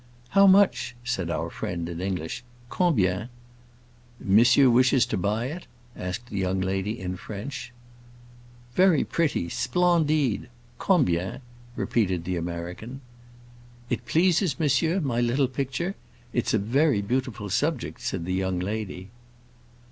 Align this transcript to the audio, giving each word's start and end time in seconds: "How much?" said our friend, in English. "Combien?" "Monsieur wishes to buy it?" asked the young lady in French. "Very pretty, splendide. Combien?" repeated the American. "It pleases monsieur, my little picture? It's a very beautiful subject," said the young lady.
"How 0.29 0.47
much?" 0.47 0.95
said 1.03 1.29
our 1.29 1.51
friend, 1.51 1.87
in 1.87 2.01
English. 2.01 2.43
"Combien?" 2.71 3.29
"Monsieur 4.19 4.67
wishes 4.67 5.05
to 5.05 5.15
buy 5.15 5.45
it?" 5.45 5.67
asked 5.95 6.31
the 6.31 6.39
young 6.39 6.59
lady 6.59 6.99
in 6.99 7.17
French. 7.17 7.71
"Very 8.73 9.03
pretty, 9.03 9.47
splendide. 9.47 10.49
Combien?" 10.79 11.41
repeated 11.75 12.23
the 12.23 12.35
American. 12.35 13.01
"It 13.91 14.07
pleases 14.07 14.59
monsieur, 14.59 14.99
my 15.01 15.21
little 15.21 15.47
picture? 15.47 15.93
It's 16.33 16.55
a 16.55 16.57
very 16.57 17.03
beautiful 17.03 17.51
subject," 17.51 18.01
said 18.01 18.25
the 18.25 18.33
young 18.33 18.57
lady. 18.59 19.11